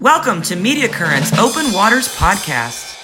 [0.00, 2.96] Welcome to Media Currents Open Waters Podcast.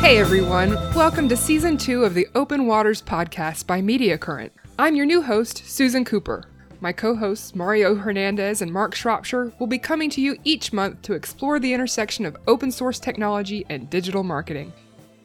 [0.00, 4.54] Hey everyone, welcome to season two of the Open Waters Podcast by Media Current.
[4.78, 6.44] I'm your new host, Susan Cooper.
[6.80, 11.02] My co hosts, Mario Hernandez and Mark Shropshire, will be coming to you each month
[11.02, 14.72] to explore the intersection of open source technology and digital marketing.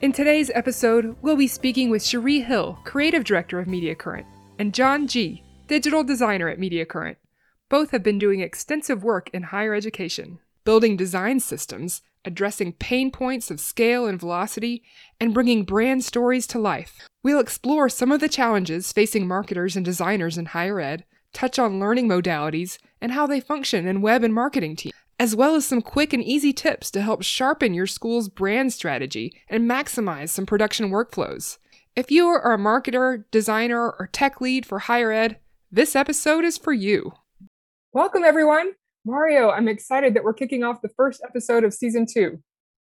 [0.06, 4.28] In today's episode, we'll be speaking with Cherie Hill, Creative Director of Media Current,
[4.60, 7.18] and John G., Digital Designer at Media Current.
[7.70, 13.50] Both have been doing extensive work in higher education, building design systems, addressing pain points
[13.50, 14.84] of scale and velocity,
[15.20, 17.00] and bringing brand stories to life.
[17.24, 21.80] We'll explore some of the challenges facing marketers and designers in higher ed, touch on
[21.80, 25.82] learning modalities and how they function in web and marketing teams as well as some
[25.82, 30.90] quick and easy tips to help sharpen your school's brand strategy and maximize some production
[30.90, 31.58] workflows.
[31.96, 35.38] If you are a marketer, designer, or tech lead for higher ed,
[35.72, 37.14] this episode is for you.
[37.94, 38.74] Welcome, everyone.
[39.06, 42.40] Mario, I'm excited that we're kicking off the first episode of season two.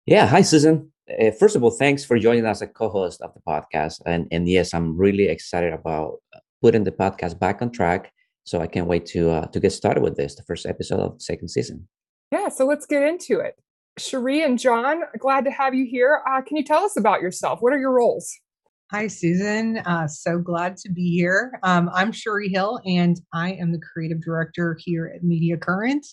[0.08, 0.92] Yeah, hi, Susan.
[1.22, 4.02] Uh, first of all, thanks for joining us as a co-host of the podcast.
[4.06, 6.18] And, and yes, I'm really excited about
[6.62, 8.12] putting the podcast back on track.
[8.45, 11.14] So I can't wait to uh, to get started with this, the first episode of
[11.14, 11.88] the second season.
[12.34, 13.53] Yeah, so let's get into it.
[14.00, 16.23] Cherie and John, glad to have you here.
[16.28, 17.59] Uh, can you tell us about yourself?
[17.62, 18.34] What are your roles?
[18.92, 19.78] Hi, Susan.
[19.78, 21.59] Uh, so glad to be here.
[21.62, 26.08] Um, I'm Cherie Hill, and I am the creative director here at Media Current.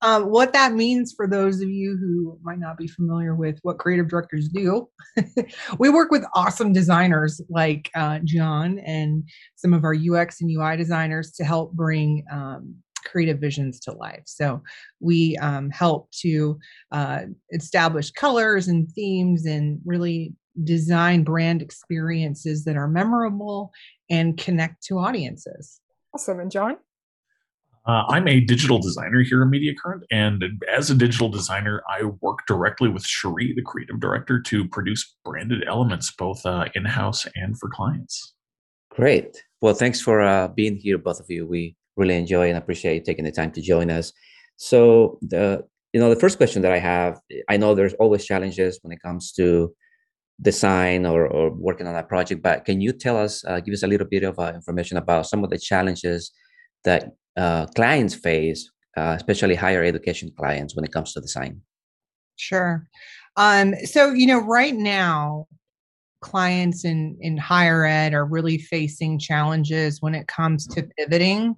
[0.00, 3.78] Um, what that means for those of you who might not be familiar with what
[3.78, 4.88] creative directors do,
[5.78, 10.78] we work with awesome designers like uh, John and some of our UX and UI
[10.78, 12.76] designers to help bring um,
[13.10, 14.22] creative visions to life.
[14.26, 14.62] So
[15.00, 16.58] we um, help to
[16.92, 23.72] uh, establish colors and themes and really design brand experiences that are memorable
[24.10, 25.80] and connect to audiences.
[26.14, 26.40] Awesome.
[26.40, 26.76] And John?
[27.86, 32.04] Uh, I'm a digital designer here at Media Current, and as a digital designer, I
[32.20, 37.26] work directly with Cherie, the creative director, to produce branded elements both uh, in house
[37.34, 38.34] and for clients.
[38.90, 39.42] Great.
[39.62, 41.46] Well, thanks for uh, being here, both of you.
[41.46, 44.12] We really enjoy and appreciate you taking the time to join us.
[44.56, 48.78] So the you know the first question that I have, I know there's always challenges
[48.82, 49.74] when it comes to
[50.40, 53.82] design or, or working on a project, but can you tell us, uh, give us
[53.82, 56.30] a little bit of uh, information about some of the challenges
[56.84, 61.60] that uh, clients face, uh, especially higher education clients, when it comes to design?
[62.36, 62.86] Sure.
[63.36, 65.46] Um, so you know, right now,
[66.20, 71.54] clients in in higher ed are really facing challenges when it comes to pivoting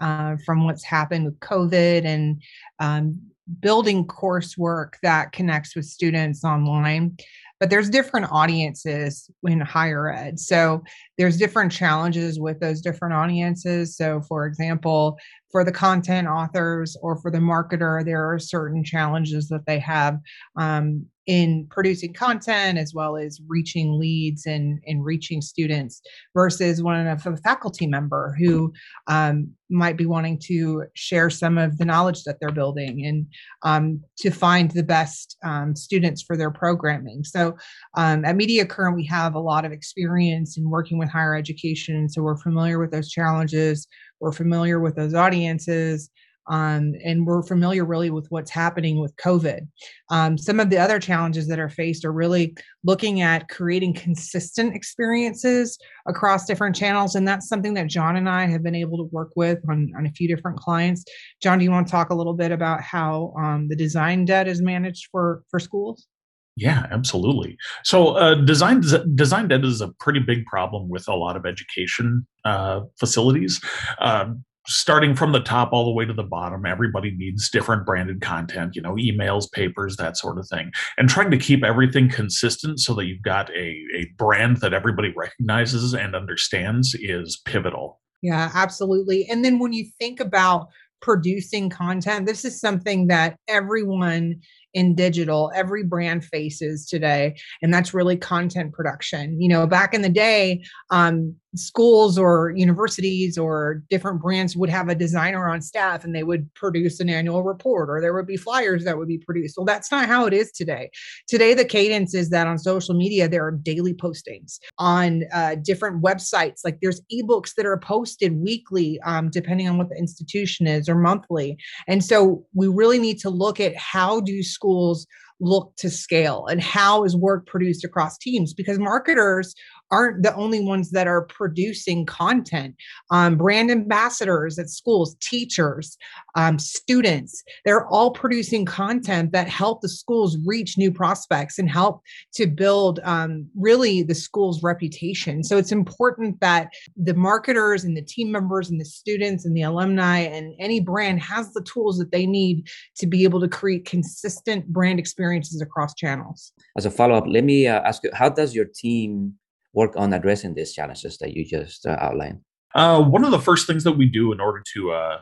[0.00, 2.42] uh, from what's happened with COVID and
[2.80, 3.20] um,
[3.60, 7.16] building coursework that connects with students online.
[7.60, 10.38] But there's different audiences in higher ed.
[10.40, 10.82] So
[11.16, 13.96] there's different challenges with those different audiences.
[13.96, 15.18] So, for example,
[15.54, 20.18] for the content authors or for the marketer, there are certain challenges that they have
[20.58, 26.02] um, in producing content as well as reaching leads and, and reaching students
[26.34, 28.72] versus one of a faculty member who
[29.06, 33.26] um, might be wanting to share some of the knowledge that they're building and
[33.62, 37.22] um, to find the best um, students for their programming.
[37.22, 37.56] So
[37.96, 42.08] um, at Media Current, we have a lot of experience in working with higher education.
[42.08, 43.86] So we're familiar with those challenges,
[44.24, 46.10] we're familiar with those audiences
[46.46, 49.68] um, and we're familiar really with what's happening with COVID.
[50.10, 54.74] Um, some of the other challenges that are faced are really looking at creating consistent
[54.74, 57.16] experiences across different channels.
[57.16, 60.06] And that's something that John and I have been able to work with on, on
[60.06, 61.04] a few different clients.
[61.42, 64.48] John, do you want to talk a little bit about how um, the design debt
[64.48, 66.06] is managed for, for schools?
[66.56, 67.56] Yeah, absolutely.
[67.82, 68.82] So, uh, design
[69.14, 73.60] design debt is a pretty big problem with a lot of education uh, facilities.
[73.98, 74.26] Uh,
[74.66, 78.74] starting from the top all the way to the bottom everybody needs different branded content
[78.74, 82.94] you know emails papers that sort of thing and trying to keep everything consistent so
[82.94, 89.26] that you've got a, a brand that everybody recognizes and understands is pivotal yeah absolutely
[89.28, 90.68] and then when you think about
[91.02, 94.40] producing content this is something that everyone
[94.74, 99.40] in digital every brand faces today and that's really content production.
[99.40, 104.88] You know back in the day um, schools or universities or different brands would have
[104.88, 108.36] a designer on staff and they would produce an annual report or there would be
[108.36, 109.56] flyers that would be produced.
[109.56, 110.90] Well, that's not how it is today.
[111.28, 116.02] Today, the cadence is that on social media, there are daily postings on uh, different
[116.02, 116.60] websites.
[116.64, 120.96] Like there's ebooks that are posted weekly, um, depending on what the institution is, or
[120.96, 121.56] monthly.
[121.86, 125.06] And so we really need to look at how do schools
[125.40, 129.54] look to scale and how is work produced across teams because marketers
[129.90, 132.74] aren't the only ones that are producing content.
[133.10, 135.96] Um, brand ambassadors at schools, teachers,
[136.34, 142.00] um, students, they're all producing content that help the schools reach new prospects and help
[142.34, 145.44] to build um, really the school's reputation.
[145.44, 149.62] So it's important that the marketers and the team members and the students and the
[149.62, 152.66] alumni and any brand has the tools that they need
[152.96, 156.52] to be able to create consistent brand experiences across channels.
[156.76, 159.34] As a follow up, let me uh, ask you how does your team
[159.72, 162.40] work on addressing these challenges that you just uh, outlined?
[162.74, 165.18] Uh, one of the first things that we do in order to uh,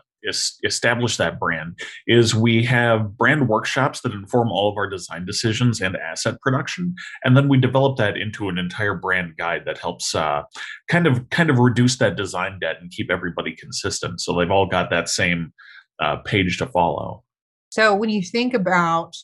[0.64, 5.80] establish that brand is we have brand workshops that inform all of our design decisions
[5.80, 6.94] and asset production
[7.24, 10.42] and then we develop that into an entire brand guide that helps uh,
[10.88, 14.66] kind of kind of reduce that design debt and keep everybody consistent so they've all
[14.66, 15.52] got that same
[16.00, 17.24] uh, page to follow
[17.70, 19.16] so when you think about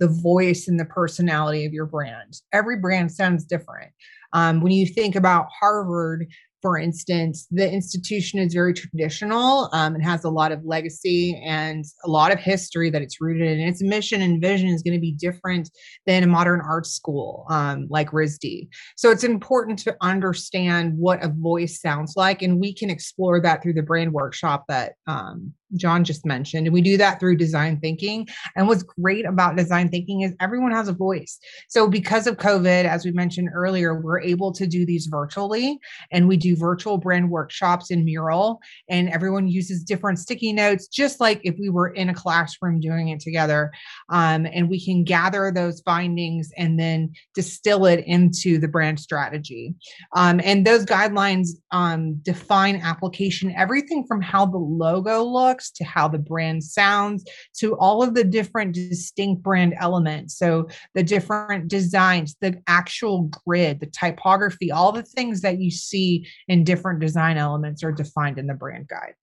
[0.00, 3.90] the voice and the personality of your brand every brand sounds different
[4.32, 6.26] um, when you think about harvard
[6.64, 11.84] for instance, the institution is very traditional um, and has a lot of legacy and
[12.06, 13.60] a lot of history that it's rooted in.
[13.60, 15.68] Its mission and vision is going to be different
[16.06, 18.68] than a modern art school um, like RISD.
[18.96, 23.62] So it's important to understand what a voice sounds like, and we can explore that
[23.62, 26.66] through the brand workshop that um, John just mentioned.
[26.66, 28.28] And we do that through design thinking.
[28.56, 31.38] And what's great about design thinking is everyone has a voice.
[31.68, 35.78] So, because of COVID, as we mentioned earlier, we're able to do these virtually
[36.10, 41.20] and we do virtual brand workshops in Mural, and everyone uses different sticky notes, just
[41.20, 43.72] like if we were in a classroom doing it together.
[44.10, 49.74] Um, and we can gather those findings and then distill it into the brand strategy.
[50.14, 56.08] Um, and those guidelines um, define application, everything from how the logo looks to how
[56.08, 57.24] the brand sounds
[57.58, 60.36] to all of the different distinct brand elements.
[60.36, 66.26] So the different designs, the actual grid, the typography, all the things that you see
[66.48, 69.14] in different design elements are defined in the brand guide.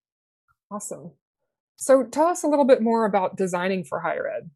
[0.71, 1.11] Awesome.
[1.77, 4.49] So tell us a little bit more about designing for higher ed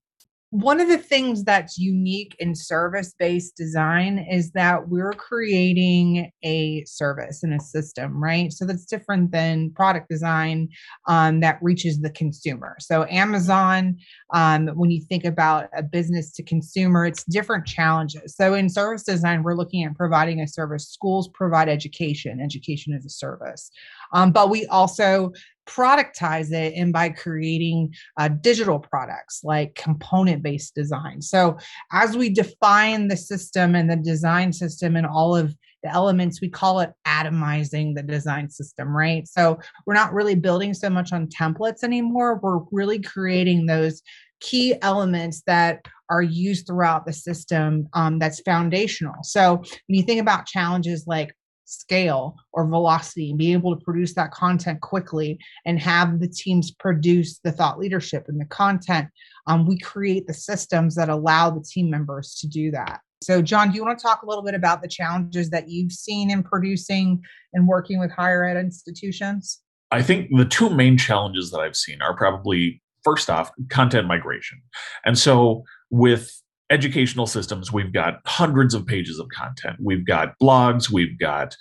[0.61, 6.81] one of the things that's unique in service based design is that we're creating a
[6.85, 8.53] service and a system, right?
[8.53, 10.69] So that's different than product design
[11.07, 12.77] um, that reaches the consumer.
[12.79, 13.97] So, Amazon,
[14.33, 18.37] um, when you think about a business to consumer, it's different challenges.
[18.37, 20.87] So, in service design, we're looking at providing a service.
[20.87, 23.71] Schools provide education, education is a service.
[24.13, 25.33] Um, but we also
[25.65, 31.21] productize it and by creating uh, digital products like component based design.
[31.21, 31.57] So,
[31.91, 36.49] as we define the system and the design system and all of the elements, we
[36.49, 39.27] call it atomizing the design system, right?
[39.27, 42.39] So, we're not really building so much on templates anymore.
[42.41, 44.01] We're really creating those
[44.41, 49.23] key elements that are used throughout the system um, that's foundational.
[49.23, 51.33] So, when you think about challenges like
[51.65, 56.71] scale or velocity and be able to produce that content quickly and have the teams
[56.71, 59.07] produce the thought leadership and the content
[59.47, 63.01] um, we create the systems that allow the team members to do that.
[63.21, 65.91] So john do you want to talk a little bit about the challenges that you've
[65.91, 67.21] seen in producing
[67.53, 69.61] and working with higher ed institutions?
[69.91, 74.61] I think the two main challenges that i've seen are probably first off content migration.
[75.05, 79.77] And so with educational systems, we've got hundreds of pages of content.
[79.81, 81.55] We've got blogs, we've got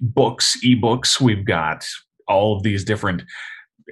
[0.00, 1.86] books, ebooks, we've got
[2.28, 3.22] all of these different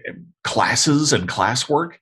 [0.07, 1.93] eh, classes and classwork.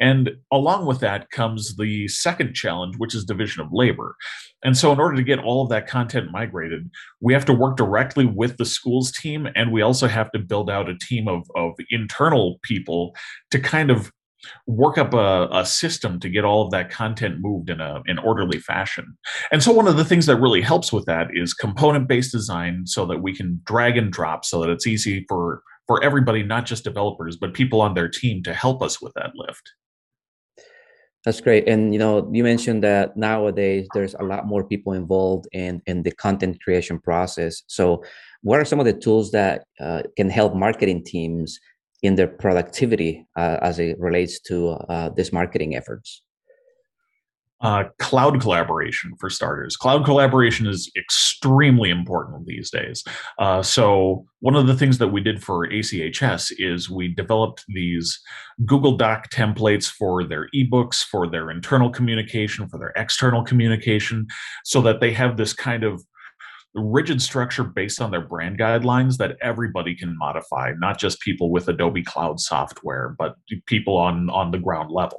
[0.00, 4.14] And along with that comes the second challenge, which is division of labor.
[4.62, 6.90] And so, in order to get all of that content migrated,
[7.20, 10.70] we have to work directly with the schools team, and we also have to build
[10.70, 13.14] out a team of, of internal people
[13.50, 14.12] to kind of
[14.66, 18.18] work up a, a, system to get all of that content moved in a an
[18.18, 19.16] orderly fashion.
[19.52, 22.86] And so one of the things that really helps with that is component based design
[22.86, 26.66] so that we can drag and drop so that it's easy for for everybody, not
[26.66, 29.72] just developers, but people on their team to help us with that lift.
[31.24, 31.68] That's great.
[31.68, 36.02] And you know, you mentioned that nowadays there's a lot more people involved in in
[36.02, 37.62] the content creation process.
[37.66, 38.02] So,
[38.42, 41.60] what are some of the tools that uh, can help marketing teams
[42.02, 46.22] in their productivity uh, as it relates to uh, these marketing efforts?
[47.62, 49.76] Uh, cloud collaboration for starters.
[49.76, 53.04] Cloud collaboration is extremely important these days.
[53.38, 58.18] Uh, so, one of the things that we did for ACHS is we developed these
[58.64, 64.26] Google Doc templates for their ebooks, for their internal communication, for their external communication,
[64.64, 66.02] so that they have this kind of
[66.74, 71.68] rigid structure based on their brand guidelines that everybody can modify, not just people with
[71.68, 73.34] Adobe Cloud software, but
[73.66, 75.18] people on on the ground level.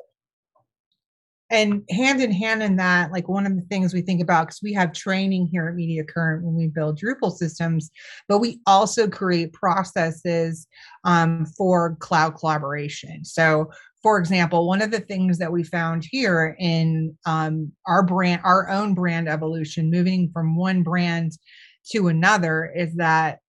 [1.51, 4.61] and hand in hand in that, like one of the things we think about, because
[4.63, 7.91] we have training here at Media Current when we build Drupal systems,
[8.29, 10.65] but we also create processes
[11.03, 13.25] um, for cloud collaboration.
[13.25, 13.69] So
[14.03, 18.69] for example, one of the things that we found here in um, our brand, our
[18.69, 21.33] own brand evolution, moving from one brand
[21.91, 23.39] to another, is that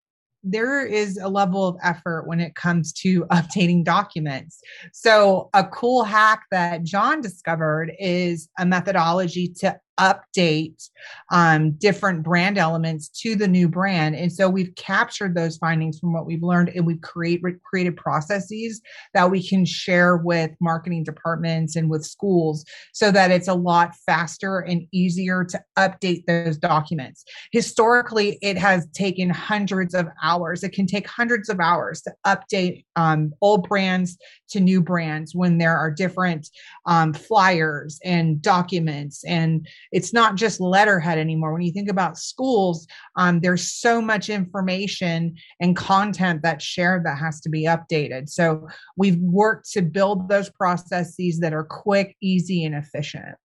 [0.42, 4.60] there is a level of effort when it comes to updating documents.
[4.92, 10.88] So, a cool hack that John discovered is a methodology to update
[11.30, 14.14] um, different brand elements to the new brand.
[14.14, 18.80] And so we've captured those findings from what we've learned and we've create, created processes
[19.14, 23.94] that we can share with marketing departments and with schools so that it's a lot
[24.06, 27.24] faster and easier to update those documents.
[27.52, 30.62] Historically, it has taken hundreds of hours.
[30.62, 34.18] It can take hundreds of hours to update um, old brands
[34.50, 36.48] to new brands when there are different
[36.86, 41.52] um, flyers and documents and it's not just letterhead anymore.
[41.52, 47.18] When you think about schools, um, there's so much information and content that's shared that
[47.18, 48.28] has to be updated.
[48.28, 53.36] So we've worked to build those processes that are quick, easy, and efficient.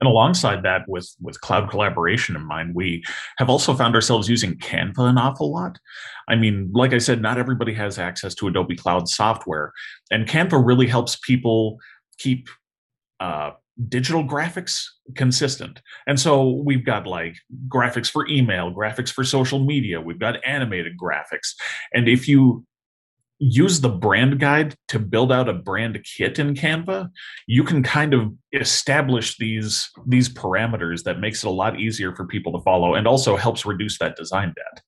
[0.00, 3.02] And alongside that, with with cloud collaboration in mind, we
[3.38, 5.78] have also found ourselves using Canva an awful lot.
[6.28, 9.72] I mean, like I said, not everybody has access to Adobe Cloud software,
[10.12, 11.78] and Canva really helps people
[12.18, 12.48] keep
[13.18, 13.50] uh,
[13.88, 15.80] digital graphics consistent.
[16.06, 17.36] And so we've got like
[17.68, 21.54] graphics for email, graphics for social media, we've got animated graphics.
[21.92, 22.64] And if you
[23.38, 27.08] use the brand guide to build out a brand kit in Canva,
[27.46, 32.26] you can kind of establish these these parameters that makes it a lot easier for
[32.26, 34.82] people to follow and also helps reduce that design debt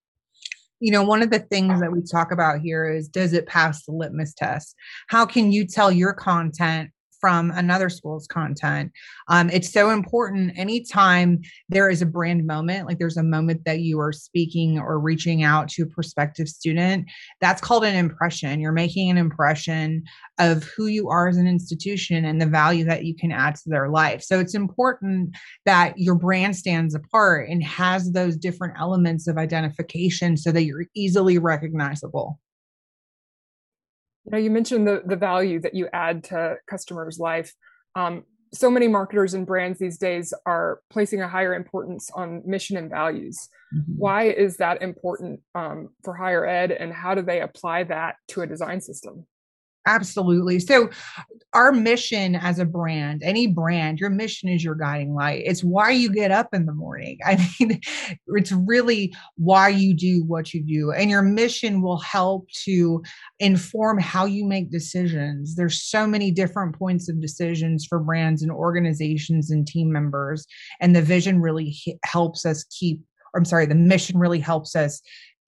[0.81, 3.85] you know, one of the things that we talk about here is does it pass
[3.85, 4.75] the litmus test?
[5.09, 8.93] How can you tell your content from another school's content.
[9.29, 13.81] Um, it's so important anytime there is a brand moment, like there's a moment that
[13.81, 17.07] you are speaking or reaching out to a prospective student,
[17.41, 18.61] that's called an impression.
[18.61, 20.05] You're making an impression
[20.39, 23.69] of who you are as an institution and the value that you can add to
[23.69, 24.23] their life.
[24.23, 25.37] So it's important
[25.67, 30.87] that your brand stands apart and has those different elements of identification so that you're
[30.95, 32.39] easily recognizable.
[34.27, 37.53] Now you mentioned the the value that you add to customers' life.
[37.95, 42.77] Um, so many marketers and brands these days are placing a higher importance on mission
[42.77, 43.49] and values.
[43.75, 43.93] Mm-hmm.
[43.97, 48.43] Why is that important um, for higher ed, and how do they apply that to
[48.43, 49.27] a design system?
[49.87, 50.59] Absolutely.
[50.61, 50.91] So,
[51.53, 55.43] our mission as a brand, any brand, your mission is your guiding light.
[55.45, 57.19] It's why you get up in the morning.
[57.25, 57.81] I mean,
[58.29, 60.93] it's really why you do what you do.
[60.93, 63.03] And your mission will help to
[63.41, 65.57] inform how you make decisions.
[65.57, 70.47] There's so many different points of decisions for brands and organizations and team members.
[70.81, 73.01] And the vision really helps us keep,
[73.35, 75.01] I'm sorry, the mission really helps us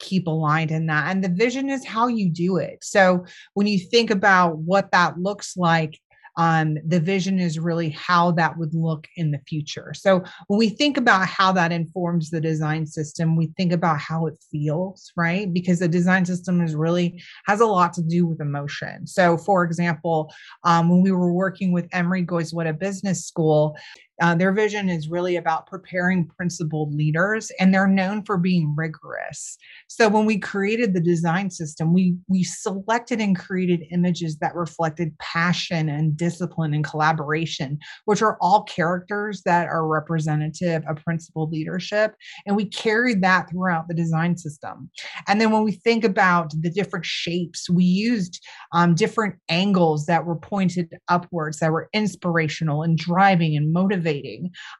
[0.03, 1.11] keep aligned in that.
[1.11, 2.79] And the vision is how you do it.
[2.83, 5.99] So when you think about what that looks like,
[6.37, 9.93] um, the vision is really how that would look in the future.
[9.95, 14.27] So when we think about how that informs the design system, we think about how
[14.27, 15.53] it feels, right?
[15.53, 19.07] Because the design system is really has a lot to do with emotion.
[19.07, 20.33] So, for example,
[20.65, 23.77] um, when we were working with Emory Goizueta Business School,
[24.23, 29.59] uh, their vision is really about preparing principled leaders, and they're known for being rigorous.
[29.88, 35.19] So when we created the design system, we we selected and created images that reflected
[35.19, 42.14] passion and discipline and collaboration, which are all characters that are representative of principled leadership,
[42.47, 44.88] and we carried that throughout the design system.
[45.26, 48.41] And then when we think about the different shapes, we used
[48.73, 54.12] um, different angles that were pointed upwards, that were inspirational and driving and motivating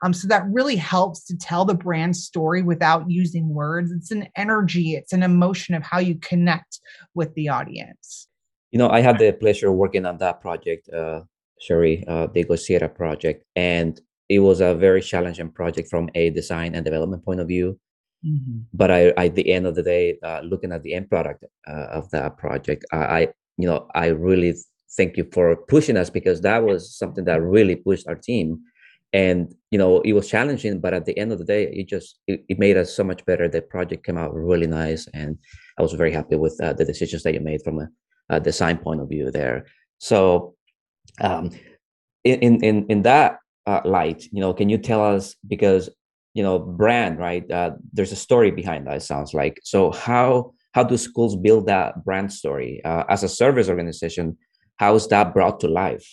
[0.03, 3.91] Um, so that really helps to tell the brand story without using words.
[3.91, 6.81] It's an energy, it's an emotion of how you connect
[7.15, 8.29] with the audience.
[8.71, 11.21] You know, I had the pleasure of working on that project, uh,
[11.61, 16.75] Cherie, uh, the Goizueta project, and it was a very challenging project from a design
[16.75, 17.79] and development point of view.
[18.25, 18.61] Mm-hmm.
[18.73, 21.45] But I, I, at the end of the day, uh, looking at the end product
[21.69, 23.21] uh, of that project, I, I,
[23.59, 24.55] you know, I really
[24.97, 28.61] thank you for pushing us because that was something that really pushed our team
[29.13, 32.19] and you know it was challenging but at the end of the day it just
[32.27, 33.49] it, it made us so much better.
[33.49, 35.39] The project came out really nice and
[35.79, 37.89] i was very happy with uh, the decisions that you made from a,
[38.29, 39.67] a, design point of view there.
[39.99, 40.55] So
[41.21, 41.51] um,
[42.25, 45.89] in in in that uh, light you know can you tell us because
[46.35, 49.61] you know brand right uh, there's a story behind that sounds like.
[49.65, 52.81] So how how do schools build that brand story?
[52.85, 54.39] Uh, as a service organization
[54.77, 56.09] how is that brought to life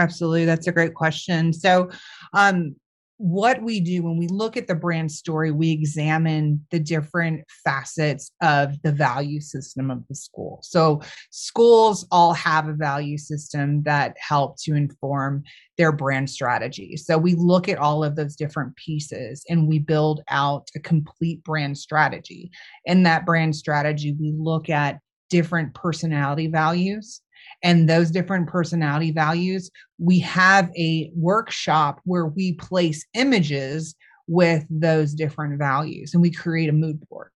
[0.00, 0.46] Absolutely.
[0.46, 1.52] That's a great question.
[1.52, 1.90] So,
[2.32, 2.76] um,
[3.18, 8.32] what we do when we look at the brand story, we examine the different facets
[8.40, 10.58] of the value system of the school.
[10.62, 15.42] So, schools all have a value system that help to inform
[15.76, 16.96] their brand strategy.
[16.96, 21.44] So, we look at all of those different pieces and we build out a complete
[21.44, 22.50] brand strategy.
[22.86, 27.20] In that brand strategy, we look at different personality values
[27.62, 33.94] and those different personality values, we have a workshop where we place images
[34.26, 37.30] with those different values and we create a mood board.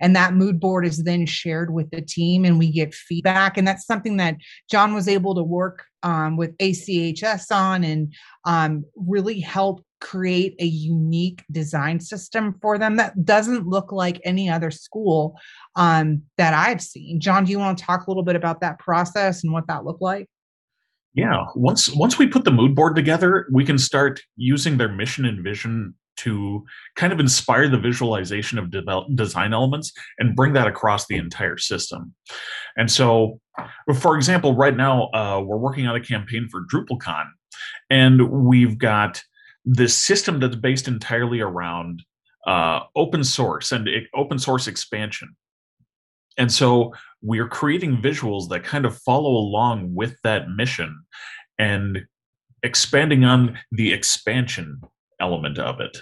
[0.00, 3.58] And that mood board is then shared with the team and we get feedback.
[3.58, 4.36] And that's something that
[4.70, 10.64] John was able to work um, with ACHS on and um, really help create a
[10.64, 15.38] unique design system for them that doesn't look like any other school
[15.76, 17.20] um, that I've seen.
[17.20, 19.84] John, do you want to talk a little bit about that process and what that
[19.84, 20.28] looked like?
[21.14, 25.24] Yeah, once once we put the mood board together, we can start using their mission
[25.24, 26.64] and vision to
[26.96, 31.56] kind of inspire the visualization of develop, design elements and bring that across the entire
[31.56, 32.12] system.
[32.76, 33.40] And so,
[34.00, 37.26] for example, right now uh, we're working on a campaign for DrupalCon,
[37.88, 39.22] and we've got
[39.70, 42.02] this system that's based entirely around
[42.46, 45.36] uh, open source and open source expansion.
[46.38, 51.04] And so we're creating visuals that kind of follow along with that mission
[51.58, 52.06] and
[52.62, 54.80] expanding on the expansion
[55.20, 55.98] element of it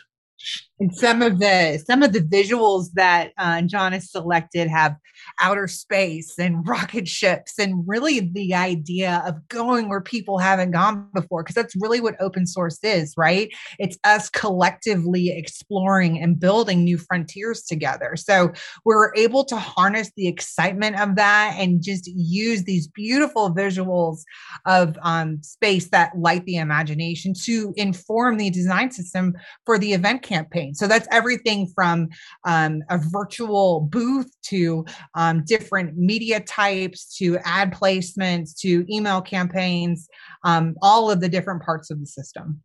[0.79, 4.97] and some of the some of the visuals that uh, John has selected have
[5.41, 11.09] outer space and rocket ships and really the idea of going where people haven't gone
[11.15, 13.51] before because that's really what open source is right?
[13.79, 18.15] It's us collectively exploring and building new frontiers together.
[18.17, 18.53] So
[18.85, 24.21] we're able to harness the excitement of that and just use these beautiful visuals
[24.67, 30.23] of um, space that light the imagination to inform the design system for the event
[30.23, 32.09] campaign so that's everything from
[32.47, 40.09] um, a virtual booth to um, different media types to ad placements to email campaigns,
[40.45, 42.63] um, all of the different parts of the system.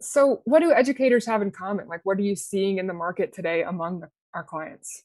[0.00, 1.88] So, what do educators have in common?
[1.88, 5.02] Like, what are you seeing in the market today among our clients?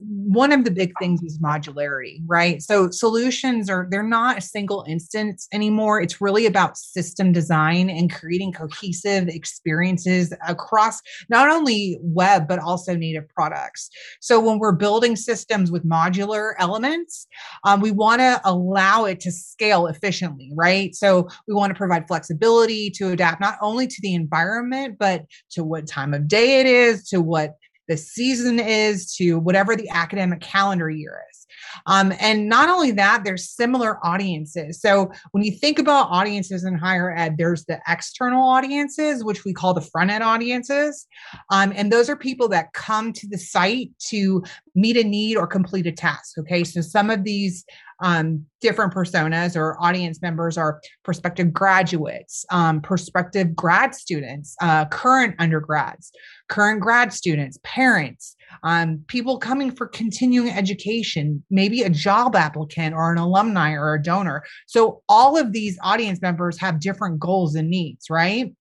[0.00, 2.62] One of the big things is modularity, right?
[2.62, 6.00] So solutions are they're not a single instance anymore.
[6.00, 12.94] It's really about system design and creating cohesive experiences across not only web but also
[12.94, 13.90] native products.
[14.20, 17.26] So when we're building systems with modular elements,
[17.64, 20.94] um, we want to allow it to scale efficiently, right?
[20.94, 25.62] So we want to provide flexibility to adapt not only to the environment but to
[25.62, 27.56] what time of day it is, to what
[27.90, 31.39] the season is to whatever the academic calendar year is.
[31.86, 34.80] Um, and not only that, there's similar audiences.
[34.80, 39.52] So when you think about audiences in higher ed, there's the external audiences, which we
[39.52, 41.06] call the front end audiences.
[41.50, 44.42] Um, and those are people that come to the site to
[44.74, 46.38] meet a need or complete a task.
[46.38, 46.64] Okay.
[46.64, 47.64] So some of these
[48.02, 55.34] um, different personas or audience members are prospective graduates, um, prospective grad students, uh, current
[55.38, 56.12] undergrads,
[56.48, 63.12] current grad students, parents, um, people coming for continuing education, maybe a job applicant or
[63.12, 64.42] an alumni or a donor.
[64.66, 68.54] So all of these audience members have different goals and needs, right?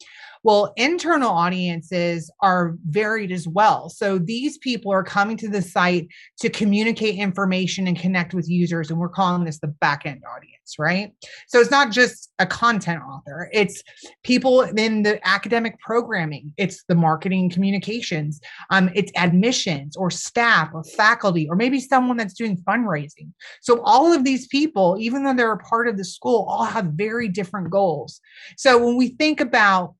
[0.43, 3.89] Well, internal audiences are varied as well.
[3.89, 6.08] So these people are coming to the site
[6.39, 8.89] to communicate information and connect with users.
[8.89, 11.13] And we're calling this the back end audience, right?
[11.47, 13.82] So it's not just a content author, it's
[14.23, 20.84] people in the academic programming, it's the marketing communications, um, it's admissions or staff or
[20.84, 23.32] faculty, or maybe someone that's doing fundraising.
[23.62, 26.86] So all of these people, even though they're a part of the school, all have
[26.86, 28.21] very different goals.
[28.58, 29.95] So when we think about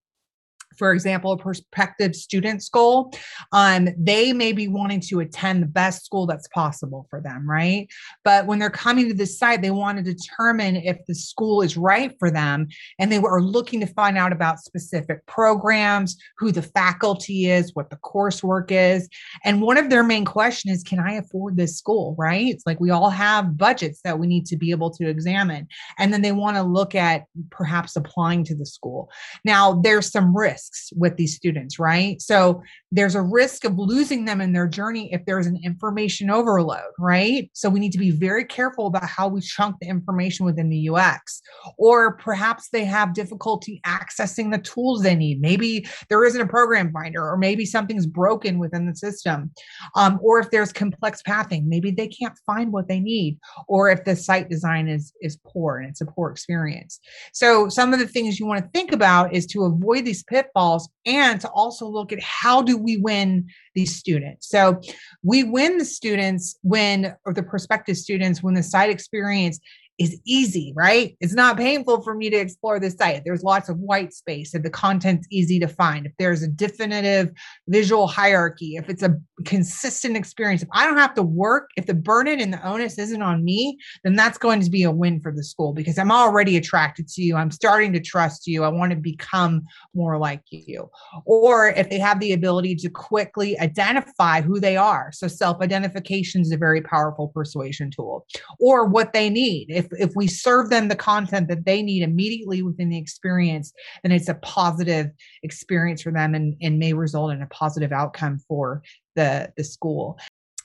[0.80, 3.14] for example, a prospective student's goal,
[3.52, 7.88] um, they may be wanting to attend the best school that's possible for them, right?
[8.24, 11.78] But when they're coming to the site, they want to determine if the school is
[11.78, 16.62] right for them, and they are looking to find out about specific programs, who the
[16.62, 19.10] faculty is, what the coursework is,
[19.44, 22.48] and one of their main questions is, "Can I afford this school?" Right?
[22.48, 26.14] It's like we all have budgets that we need to be able to examine, and
[26.14, 29.10] then they want to look at perhaps applying to the school.
[29.44, 32.22] Now, there's some risks with these students, right?
[32.22, 36.92] So there's a risk of losing them in their journey if there's an information overload,
[36.98, 37.50] right?
[37.54, 40.90] So we need to be very careful about how we chunk the information within the
[40.90, 41.42] UX.
[41.78, 45.40] Or perhaps they have difficulty accessing the tools they need.
[45.40, 49.52] Maybe there isn't a program finder, or maybe something's broken within the system.
[49.96, 53.38] Um, or if there's complex pathing, maybe they can't find what they need.
[53.68, 57.00] Or if the site design is, is poor and it's a poor experience.
[57.34, 60.90] So some of the things you want to think about is to avoid these pitfalls
[61.06, 64.50] and to also look at how do we win these students.
[64.50, 64.82] So
[65.24, 69.60] we win the students when, or the prospective students, when the site experience
[70.00, 71.16] is easy, right?
[71.20, 73.24] It's not painful for me to explore the site.
[73.26, 76.06] There's lots of white space and the content's easy to find.
[76.06, 77.32] If there's a definitive
[77.68, 81.94] visual hierarchy, if it's a consistent experience, if I don't have to work, if the
[81.94, 85.34] burden and the onus isn't on me, then that's going to be a win for
[85.34, 87.36] the school because I'm already attracted to you.
[87.36, 88.64] I'm starting to trust you.
[88.64, 90.90] I want to become more like you.
[91.26, 95.12] Or if they have the ability to quickly identify who they are.
[95.12, 98.26] So self identification is a very powerful persuasion tool
[98.60, 99.68] or what they need.
[99.70, 103.74] If if we serve them the content that they need immediately within the experience,
[104.04, 105.08] then it's a positive
[105.44, 108.84] experience for them and, and may result in a positive outcome for
[109.16, 110.18] the, the school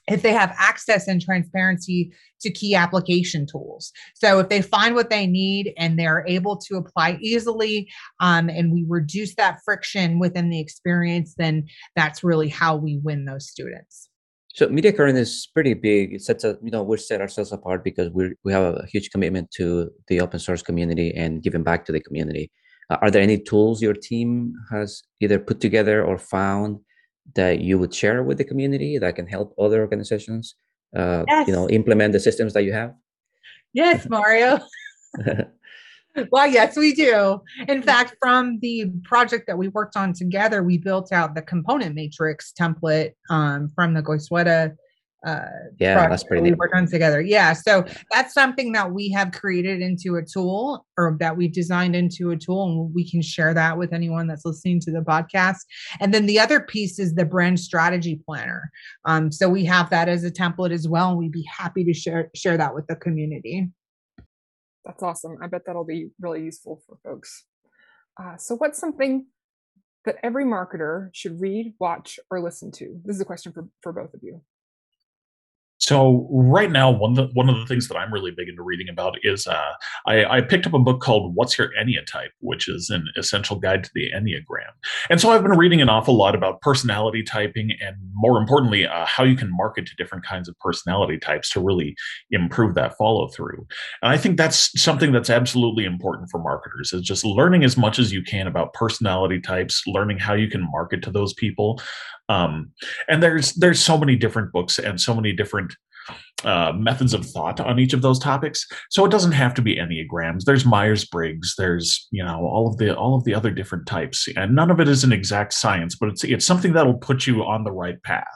[0.09, 3.93] if they have access and transparency to key application tools.
[4.15, 7.89] So if they find what they need and they're able to apply easily
[8.21, 13.25] um, and we reduce that friction within the experience, then that's really how we win
[13.25, 14.11] those students.
[14.55, 16.15] So Media Current is pretty big.
[16.15, 19.11] It sets a, you know, we set ourselves apart because we we have a huge
[19.11, 22.53] commitment to the open source community and giving back to the community.
[22.89, 26.79] Uh, are there any tools your team has either put together or found
[27.35, 30.55] that you would share with the community that can help other organizations,
[30.97, 31.49] uh, yes.
[31.49, 32.95] you know, implement the systems that you have?
[33.73, 34.61] Yes, Mario.
[36.31, 37.41] well, yes, we do.
[37.69, 41.95] In fact, from the project that we worked on together, we built out the component
[41.95, 44.75] matrix template um, from the Goizueta.
[45.27, 45.47] Uh,
[45.81, 46.43] yeah, that's pretty.
[46.43, 47.23] That we worked on together.
[47.23, 51.97] Yeah, so that's something that we have created into a tool, or that we've designed
[51.97, 55.61] into a tool, and we can share that with anyone that's listening to the podcast.
[55.99, 58.71] And then the other piece is the brand strategy planner.
[59.07, 61.95] Um, so we have that as a template as well, and we'd be happy to
[61.95, 63.71] share share that with the community.
[64.85, 65.39] That's awesome.
[65.43, 67.45] I bet that'll be really useful for folks.
[68.21, 69.27] Uh, so, what's something
[70.05, 73.01] that every marketer should read, watch, or listen to?
[73.05, 74.43] This is a question for, for both of you.
[75.85, 78.63] So right now, one of the, one of the things that I'm really big into
[78.63, 79.73] reading about is uh,
[80.07, 83.85] I, I, picked up a book called "What's Your Enneatype," which is an essential guide
[83.85, 84.73] to the Enneagram.
[85.11, 89.05] And so I've been reading an awful lot about personality typing, and more importantly, uh,
[89.05, 91.95] how you can market to different kinds of personality types to really
[92.31, 93.67] improve that follow through.
[94.01, 97.99] And I think that's something that's absolutely important for marketers is just learning as much
[97.99, 101.79] as you can about personality types, learning how you can market to those people,
[102.29, 102.73] um,
[103.09, 105.75] and there's there's so many different books and so many different
[106.45, 108.67] uh, methods of thought on each of those topics.
[108.91, 110.45] So it doesn't have to be enneagrams.
[110.45, 111.55] There's Myers Briggs.
[111.57, 114.81] There's you know all of the all of the other different types, and none of
[114.81, 118.03] it is an exact science, but it's it's something that'll put you on the right
[118.03, 118.27] path.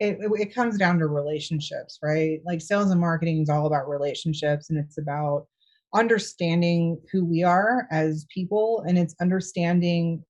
[0.00, 2.40] It, it comes down to relationships, right?
[2.44, 5.46] Like sales and marketing is all about relationships, and it's about
[5.94, 10.24] understanding who we are as people, and it's understanding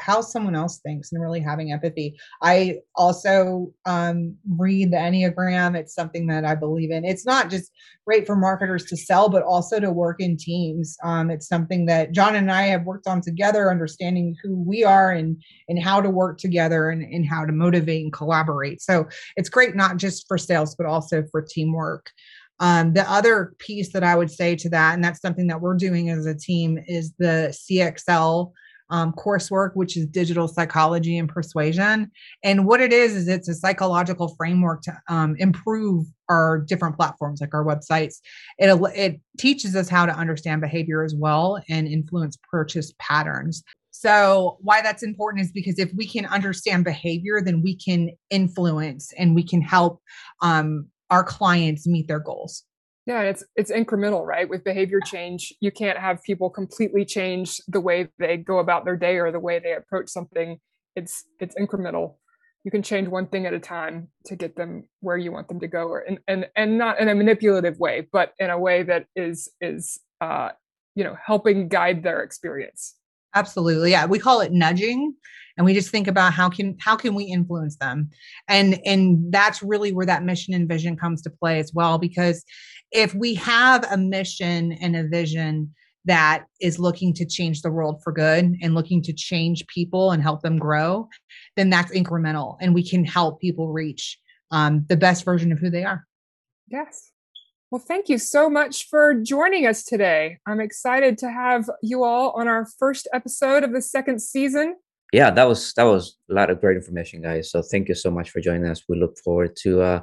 [0.00, 2.16] how someone else thinks and really having empathy.
[2.42, 5.76] I also um, read the Enneagram.
[5.76, 7.04] It's something that I believe in.
[7.04, 7.70] It's not just
[8.04, 10.96] great for marketers to sell, but also to work in teams.
[11.04, 15.12] Um, it's something that John and I have worked on together, understanding who we are
[15.12, 18.82] and and how to work together and, and how to motivate and collaborate.
[18.82, 22.10] So it's great not just for sales, but also for teamwork.
[22.60, 25.76] Um, the other piece that I would say to that, and that's something that we're
[25.76, 28.52] doing as a team, is the CXL
[28.90, 32.10] um, coursework, which is digital psychology and persuasion.
[32.42, 37.40] And what it is, is it's a psychological framework to um, improve our different platforms,
[37.40, 38.16] like our websites.
[38.58, 43.62] It, it teaches us how to understand behavior as well and influence purchase patterns.
[43.90, 49.12] So, why that's important is because if we can understand behavior, then we can influence
[49.16, 50.02] and we can help
[50.42, 52.64] um, our clients meet their goals.
[53.06, 54.48] Yeah, it's it's incremental, right?
[54.48, 58.96] With behavior change, you can't have people completely change the way they go about their
[58.96, 60.58] day or the way they approach something.
[60.96, 62.14] It's it's incremental.
[62.64, 65.60] You can change one thing at a time to get them where you want them
[65.60, 68.82] to go, or and and and not in a manipulative way, but in a way
[68.84, 70.50] that is is uh,
[70.94, 72.94] you know helping guide their experience.
[73.34, 74.06] Absolutely, yeah.
[74.06, 75.14] We call it nudging,
[75.56, 78.10] and we just think about how can how can we influence them,
[78.48, 82.44] and and that's really where that mission and vision comes to play as well, because
[82.92, 85.74] if we have a mission and a vision
[86.06, 90.22] that is looking to change the world for good and looking to change people and
[90.22, 91.08] help them grow,
[91.56, 94.18] then that's incremental and we can help people reach
[94.50, 96.06] um, the best version of who they are.
[96.68, 97.10] Yes.
[97.70, 100.38] Well, thank you so much for joining us today.
[100.46, 104.76] I'm excited to have you all on our first episode of the second season.
[105.14, 107.48] Yeah, that was that was a lot of great information, guys.
[107.48, 108.82] So thank you so much for joining us.
[108.88, 110.00] We look forward to uh,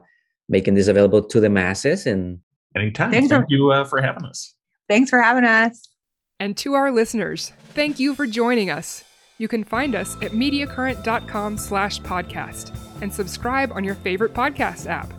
[0.48, 2.06] making this available to the masses.
[2.06, 2.40] And
[2.78, 4.56] anytime, thank for- you uh, for having us.
[4.88, 5.90] Thanks for having us.
[6.40, 9.04] And to our listeners, thank you for joining us.
[9.38, 15.12] You can find us at mediacurrent.com slash podcast and subscribe on your favorite podcast app.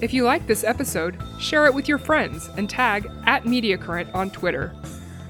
[0.00, 4.30] If you like this episode, share it with your friends and tag at MediaCurrent on
[4.30, 4.76] Twitter.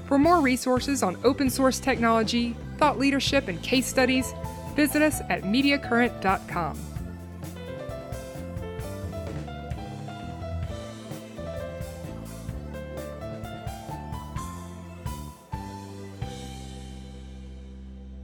[0.05, 4.33] For more resources on open source technology, thought leadership, and case studies,
[4.75, 6.88] visit us at mediacurrent.com.